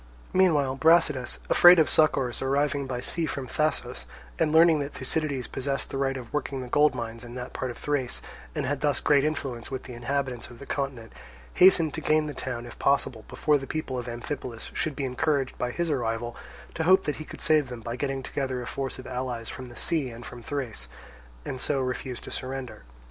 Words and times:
Meanwhile 0.33 0.77
Brasidas, 0.77 1.37
afraid 1.47 1.77
of 1.77 1.87
succours 1.87 2.41
arriving 2.41 2.87
by 2.87 3.01
sea 3.01 3.27
from 3.27 3.45
Thasos, 3.47 4.05
and 4.39 4.51
learning 4.51 4.79
that 4.79 4.95
Thucydides 4.95 5.45
possessed 5.45 5.91
the 5.91 5.97
right 5.99 6.17
of 6.17 6.33
working 6.33 6.61
the 6.61 6.67
gold 6.67 6.95
mines 6.95 7.23
in 7.23 7.35
that 7.35 7.53
part 7.53 7.69
of 7.69 7.77
Thrace, 7.77 8.19
and 8.55 8.65
had 8.65 8.81
thus 8.81 8.99
great 8.99 9.23
influence 9.23 9.69
with 9.69 9.83
the 9.83 9.93
inhabitants 9.93 10.49
of 10.49 10.57
the 10.57 10.65
continent, 10.65 11.13
hastened 11.53 11.93
to 11.93 12.01
gain 12.01 12.25
the 12.25 12.33
town, 12.33 12.65
if 12.65 12.79
possible, 12.79 13.25
before 13.27 13.59
the 13.59 13.67
people 13.67 13.95
of 13.99 14.07
Amphipolis 14.07 14.71
should 14.73 14.95
be 14.95 15.05
encouraged 15.05 15.55
by 15.59 15.69
his 15.69 15.91
arrival 15.91 16.35
to 16.73 16.81
hope 16.83 17.03
that 17.03 17.17
he 17.17 17.23
could 17.23 17.39
save 17.39 17.67
them 17.69 17.81
by 17.81 17.95
getting 17.95 18.23
together 18.23 18.59
a 18.59 18.65
force 18.65 18.97
of 18.97 19.05
allies 19.05 19.49
from 19.49 19.69
the 19.69 19.75
sea 19.75 20.09
and 20.09 20.25
from 20.25 20.41
Thrace, 20.41 20.87
and 21.45 21.61
so 21.61 21.79
refuse 21.79 22.19
to 22.21 22.31
surrender. 22.31 22.85